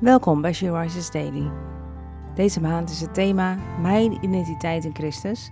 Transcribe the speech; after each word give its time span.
Welkom 0.00 0.40
bij 0.40 0.52
She 0.52 1.08
Daily. 1.12 1.50
Deze 2.34 2.60
maand 2.60 2.90
is 2.90 3.00
het 3.00 3.14
thema 3.14 3.54
Mijn 3.80 4.24
identiteit 4.24 4.84
in 4.84 4.94
Christus. 4.94 5.50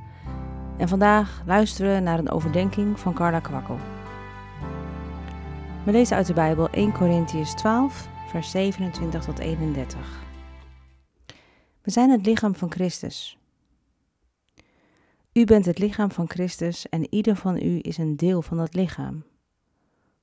En 0.78 0.88
vandaag 0.88 1.42
luisteren 1.46 1.94
we 1.94 2.00
naar 2.00 2.18
een 2.18 2.30
overdenking 2.30 3.00
van 3.00 3.14
Carla 3.14 3.40
Kwakkel. 3.40 3.78
We 5.84 5.92
lezen 5.92 6.16
uit 6.16 6.26
de 6.26 6.32
Bijbel 6.32 6.70
1 6.70 6.92
Corinthians 6.92 7.54
12, 7.54 8.08
vers 8.28 8.50
27 8.50 9.24
tot 9.24 9.38
31. 9.38 10.24
We 11.82 11.90
zijn 11.90 12.10
het 12.10 12.26
lichaam 12.26 12.54
van 12.54 12.70
Christus. 12.70 13.38
U 15.32 15.44
bent 15.44 15.64
het 15.64 15.78
lichaam 15.78 16.10
van 16.10 16.28
Christus 16.28 16.88
en 16.88 17.14
ieder 17.14 17.36
van 17.36 17.56
u 17.56 17.78
is 17.82 17.98
een 17.98 18.16
deel 18.16 18.42
van 18.42 18.56
dat 18.56 18.74
lichaam. 18.74 19.24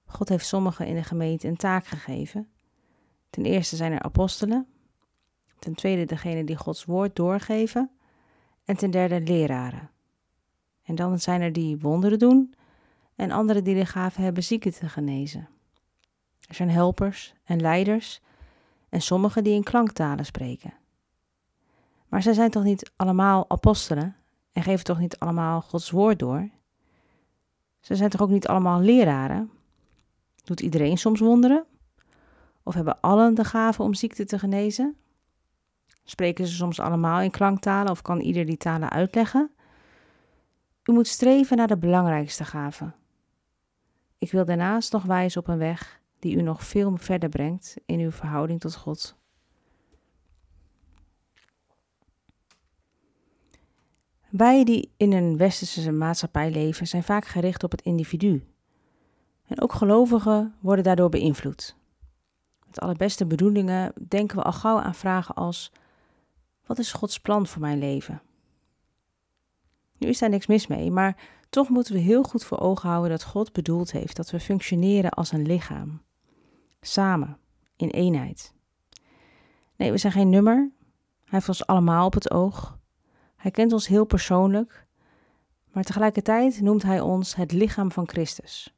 God 0.05 0.29
heeft 0.29 0.45
sommigen 0.45 0.87
in 0.87 0.95
de 0.95 1.03
gemeente 1.03 1.47
een 1.47 1.57
taak 1.57 1.85
gegeven 1.85 2.52
Ten 3.33 3.45
eerste 3.45 3.75
zijn 3.75 3.91
er 3.91 4.01
apostelen. 4.01 4.67
Ten 5.59 5.75
tweede 5.75 6.05
degene 6.05 6.43
die 6.43 6.55
Gods 6.55 6.85
woord 6.85 7.15
doorgeven. 7.15 7.91
En 8.65 8.75
ten 8.75 8.91
derde 8.91 9.21
leraren. 9.21 9.89
En 10.83 10.95
dan 10.95 11.19
zijn 11.19 11.41
er 11.41 11.53
die 11.53 11.77
wonderen 11.77 12.19
doen 12.19 12.53
en 13.15 13.31
anderen 13.31 13.63
die 13.63 13.75
de 13.75 13.85
gave 13.85 14.21
hebben 14.21 14.43
zieken 14.43 14.71
te 14.71 14.89
genezen. 14.89 15.49
Er 16.47 16.55
zijn 16.55 16.69
helpers 16.69 17.33
en 17.43 17.61
leiders 17.61 18.21
en 18.89 19.01
sommigen 19.01 19.43
die 19.43 19.53
in 19.53 19.63
klanktalen 19.63 20.25
spreken. 20.25 20.73
Maar 22.07 22.21
zij 22.21 22.33
zijn 22.33 22.51
toch 22.51 22.63
niet 22.63 22.91
allemaal 22.95 23.49
apostelen 23.49 24.15
en 24.51 24.63
geven 24.63 24.85
toch 24.85 24.99
niet 24.99 25.19
allemaal 25.19 25.61
Gods 25.61 25.89
woord 25.89 26.19
door? 26.19 26.49
Ze 27.79 27.95
zijn 27.95 28.09
toch 28.09 28.21
ook 28.21 28.29
niet 28.29 28.47
allemaal 28.47 28.79
leraren? 28.79 29.51
Doet 30.43 30.59
iedereen 30.59 30.97
soms 30.97 31.19
wonderen? 31.19 31.65
Of 32.63 32.73
hebben 32.73 32.99
allen 33.01 33.33
de 33.33 33.43
gave 33.43 33.83
om 33.83 33.93
ziekte 33.93 34.25
te 34.25 34.39
genezen? 34.39 34.97
Spreken 36.03 36.47
ze 36.47 36.53
soms 36.53 36.79
allemaal 36.79 37.21
in 37.21 37.31
klanktalen 37.31 37.91
of 37.91 38.01
kan 38.01 38.19
ieder 38.19 38.45
die 38.45 38.57
talen 38.57 38.89
uitleggen? 38.89 39.51
U 40.83 40.91
moet 40.91 41.07
streven 41.07 41.57
naar 41.57 41.67
de 41.67 41.77
belangrijkste 41.77 42.45
gave. 42.45 42.91
Ik 44.17 44.31
wil 44.31 44.45
daarnaast 44.45 44.91
nog 44.91 45.03
wijzen 45.03 45.41
op 45.41 45.47
een 45.47 45.57
weg 45.57 46.01
die 46.19 46.35
u 46.35 46.41
nog 46.41 46.63
veel 46.63 46.97
verder 46.97 47.29
brengt 47.29 47.75
in 47.85 47.99
uw 47.99 48.11
verhouding 48.11 48.59
tot 48.59 48.75
God. 48.75 49.15
Wij 54.29 54.63
die 54.63 54.93
in 54.97 55.11
een 55.11 55.37
westerse 55.37 55.91
maatschappij 55.91 56.51
leven 56.51 56.87
zijn 56.87 57.03
vaak 57.03 57.25
gericht 57.25 57.63
op 57.63 57.71
het 57.71 57.81
individu. 57.81 58.47
En 59.47 59.61
ook 59.61 59.73
gelovigen 59.73 60.55
worden 60.59 60.83
daardoor 60.83 61.09
beïnvloed 61.09 61.75
met 62.73 62.83
alle 62.83 62.95
beste 62.95 63.25
bedoelingen 63.25 63.93
denken 64.07 64.37
we 64.37 64.43
al 64.43 64.51
gauw 64.51 64.79
aan 64.79 64.95
vragen 64.95 65.35
als: 65.35 65.71
wat 66.65 66.79
is 66.79 66.91
Gods 66.91 67.19
plan 67.19 67.47
voor 67.47 67.61
mijn 67.61 67.79
leven? 67.79 68.21
Nu 69.97 70.07
is 70.07 70.19
daar 70.19 70.29
niks 70.29 70.47
mis 70.47 70.67
mee, 70.67 70.91
maar 70.91 71.17
toch 71.49 71.69
moeten 71.69 71.93
we 71.93 71.99
heel 71.99 72.23
goed 72.23 72.43
voor 72.43 72.59
ogen 72.59 72.89
houden 72.89 73.11
dat 73.11 73.23
God 73.23 73.53
bedoeld 73.53 73.91
heeft 73.91 74.15
dat 74.15 74.31
we 74.31 74.39
functioneren 74.39 75.11
als 75.11 75.31
een 75.31 75.45
lichaam. 75.45 76.01
Samen, 76.81 77.37
in 77.75 77.89
eenheid. 77.89 78.53
Nee, 79.75 79.91
we 79.91 79.97
zijn 79.97 80.13
geen 80.13 80.29
nummer. 80.29 80.71
Hij 81.19 81.29
heeft 81.29 81.47
ons 81.47 81.67
allemaal 81.67 82.05
op 82.05 82.13
het 82.13 82.31
oog. 82.31 82.77
Hij 83.35 83.51
kent 83.51 83.73
ons 83.73 83.87
heel 83.87 84.05
persoonlijk. 84.05 84.87
Maar 85.71 85.83
tegelijkertijd 85.83 86.61
noemt 86.61 86.83
hij 86.83 86.99
ons 86.99 87.35
het 87.35 87.51
lichaam 87.51 87.91
van 87.91 88.07
Christus. 88.07 88.75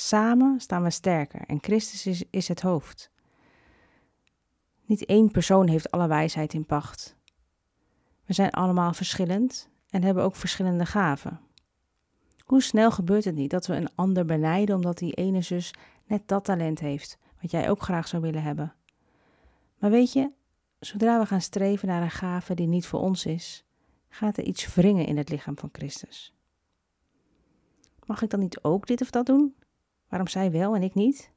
Samen 0.00 0.60
staan 0.60 0.82
we 0.82 0.90
sterker 0.90 1.40
en 1.46 1.58
Christus 1.60 2.06
is, 2.06 2.24
is 2.30 2.48
het 2.48 2.60
hoofd. 2.60 3.10
Niet 4.84 5.04
één 5.04 5.30
persoon 5.30 5.68
heeft 5.68 5.90
alle 5.90 6.06
wijsheid 6.06 6.54
in 6.54 6.66
pacht. 6.66 7.16
We 8.24 8.32
zijn 8.32 8.50
allemaal 8.50 8.92
verschillend 8.92 9.68
en 9.90 10.02
hebben 10.02 10.24
ook 10.24 10.36
verschillende 10.36 10.86
gaven. 10.86 11.40
Hoe 12.44 12.62
snel 12.62 12.90
gebeurt 12.90 13.24
het 13.24 13.34
niet 13.34 13.50
dat 13.50 13.66
we 13.66 13.74
een 13.74 13.94
ander 13.94 14.24
benijden 14.24 14.76
omdat 14.76 14.98
die 14.98 15.12
ene 15.12 15.42
zus 15.42 15.74
net 16.06 16.28
dat 16.28 16.44
talent 16.44 16.80
heeft, 16.80 17.18
wat 17.40 17.50
jij 17.50 17.70
ook 17.70 17.82
graag 17.82 18.08
zou 18.08 18.22
willen 18.22 18.42
hebben? 18.42 18.74
Maar 19.78 19.90
weet 19.90 20.12
je, 20.12 20.30
zodra 20.78 21.18
we 21.18 21.26
gaan 21.26 21.40
streven 21.40 21.88
naar 21.88 22.02
een 22.02 22.10
gave 22.10 22.54
die 22.54 22.68
niet 22.68 22.86
voor 22.86 23.00
ons 23.00 23.26
is, 23.26 23.64
gaat 24.08 24.36
er 24.36 24.44
iets 24.44 24.74
wringen 24.74 25.06
in 25.06 25.16
het 25.16 25.28
lichaam 25.28 25.58
van 25.58 25.68
Christus. 25.72 26.34
Mag 28.06 28.22
ik 28.22 28.30
dan 28.30 28.40
niet 28.40 28.62
ook 28.62 28.86
dit 28.86 29.00
of 29.00 29.10
dat 29.10 29.26
doen? 29.26 29.54
Waarom 30.10 30.28
zij 30.28 30.50
wel 30.50 30.74
en 30.74 30.82
ik 30.82 30.94
niet? 30.94 31.30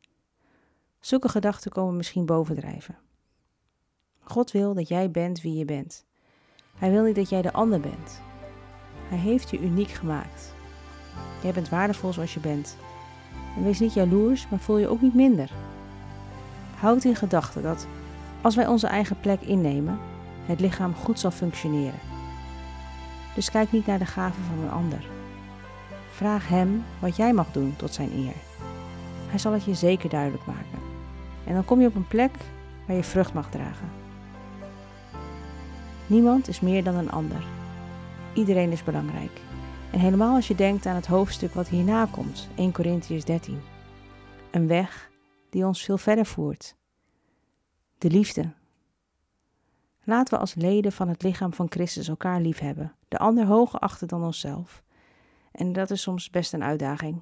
Zulke 0.99 1.29
gedachten 1.29 1.71
komen 1.71 1.97
misschien 1.97 2.25
bovendrijven. 2.25 2.97
God 4.19 4.51
wil 4.51 4.73
dat 4.73 4.87
jij 4.87 5.11
bent 5.11 5.41
wie 5.41 5.57
je 5.57 5.65
bent. 5.65 6.05
Hij 6.75 6.91
wil 6.91 7.03
niet 7.03 7.15
dat 7.15 7.29
jij 7.29 7.41
de 7.41 7.53
ander 7.53 7.79
bent. 7.79 8.21
Hij 9.09 9.17
heeft 9.17 9.49
je 9.49 9.59
uniek 9.59 9.89
gemaakt. 9.89 10.53
Jij 11.41 11.53
bent 11.53 11.69
waardevol 11.69 12.13
zoals 12.13 12.33
je 12.33 12.39
bent. 12.39 12.77
En 13.55 13.63
wees 13.63 13.79
niet 13.79 13.93
jaloers, 13.93 14.49
maar 14.49 14.59
voel 14.59 14.77
je 14.77 14.87
ook 14.87 15.01
niet 15.01 15.13
minder. 15.13 15.51
Houd 16.75 17.03
in 17.03 17.15
gedachten 17.15 17.63
dat 17.63 17.87
als 18.41 18.55
wij 18.55 18.67
onze 18.67 18.87
eigen 18.87 19.19
plek 19.19 19.41
innemen, 19.41 19.99
het 20.45 20.59
lichaam 20.59 20.95
goed 20.95 21.19
zal 21.19 21.31
functioneren. 21.31 21.99
Dus 23.35 23.51
kijk 23.51 23.71
niet 23.71 23.85
naar 23.85 23.99
de 23.99 24.05
gaven 24.05 24.43
van 24.43 24.59
een 24.59 24.71
ander. 24.71 25.05
Vraag 26.11 26.47
hem 26.47 26.83
wat 26.99 27.15
jij 27.15 27.33
mag 27.33 27.51
doen 27.51 27.75
tot 27.75 27.93
zijn 27.93 28.11
eer. 28.13 28.52
Hij 29.33 29.41
zal 29.41 29.51
het 29.51 29.63
je 29.63 29.73
zeker 29.73 30.09
duidelijk 30.09 30.45
maken. 30.45 30.79
En 31.45 31.53
dan 31.53 31.65
kom 31.65 31.81
je 31.81 31.87
op 31.87 31.95
een 31.95 32.07
plek 32.07 32.31
waar 32.87 32.95
je 32.95 33.03
vrucht 33.03 33.33
mag 33.33 33.49
dragen. 33.49 33.89
Niemand 36.07 36.47
is 36.47 36.59
meer 36.59 36.83
dan 36.83 36.95
een 36.95 37.11
ander. 37.11 37.45
Iedereen 38.33 38.71
is 38.71 38.83
belangrijk. 38.83 39.41
En 39.91 39.99
helemaal 39.99 40.35
als 40.35 40.47
je 40.47 40.55
denkt 40.55 40.85
aan 40.85 40.95
het 40.95 41.07
hoofdstuk 41.07 41.53
wat 41.53 41.67
hierna 41.67 42.07
komt, 42.11 42.47
1 42.55 42.71
Corinthians 42.71 43.25
13. 43.25 43.61
Een 44.51 44.67
weg 44.67 45.11
die 45.49 45.65
ons 45.65 45.83
veel 45.83 45.97
verder 45.97 46.25
voert. 46.25 46.75
De 47.97 48.09
liefde. 48.09 48.53
Laten 50.03 50.33
we 50.33 50.39
als 50.39 50.55
leden 50.55 50.91
van 50.91 51.07
het 51.07 51.23
lichaam 51.23 51.53
van 51.53 51.71
Christus 51.71 52.07
elkaar 52.07 52.41
lief 52.41 52.59
hebben, 52.59 52.95
de 53.07 53.17
ander 53.17 53.45
hoger 53.45 53.79
achten 53.79 54.07
dan 54.07 54.23
onszelf. 54.23 54.83
En 55.51 55.73
dat 55.73 55.91
is 55.91 56.01
soms 56.01 56.29
best 56.29 56.53
een 56.53 56.63
uitdaging 56.63 57.21